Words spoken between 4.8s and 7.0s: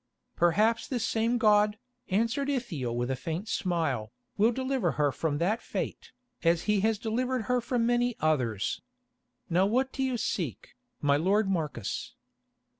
her from that fate, as He has